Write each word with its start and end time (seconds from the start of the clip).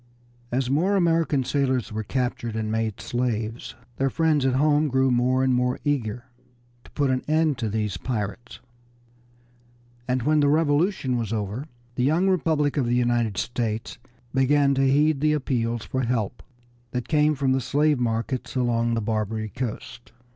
As 0.51 0.67
more 0.67 0.95
American 0.95 1.43
sailors 1.43 1.93
were 1.93 2.01
captured 2.01 2.55
and 2.55 2.71
made 2.71 2.99
slaves 2.99 3.75
their 3.97 4.09
friends 4.09 4.47
at 4.47 4.55
home 4.55 4.87
grew 4.87 5.11
more 5.11 5.43
and 5.43 5.53
more 5.53 5.77
eager 5.85 6.25
to 6.83 6.89
put 6.93 7.11
an 7.11 7.21
end 7.27 7.59
to 7.59 7.69
these 7.69 7.97
pirates, 7.97 8.59
and 10.07 10.23
when 10.23 10.39
the 10.39 10.47
Revolution 10.47 11.19
was 11.19 11.31
over 11.31 11.67
the 11.93 12.03
young 12.03 12.27
Republic 12.27 12.77
of 12.77 12.87
the 12.87 12.95
United 12.95 13.37
States 13.37 13.99
began 14.33 14.73
to 14.73 14.89
heed 14.91 15.21
the 15.21 15.33
appeals 15.33 15.83
for 15.85 16.01
help 16.01 16.41
that 16.89 17.07
came 17.07 17.35
from 17.35 17.51
the 17.51 17.61
slave 17.61 17.99
markets 17.99 18.55
along 18.55 18.95
the 18.95 19.01
Barbary 19.01 19.49
coast. 19.49 20.13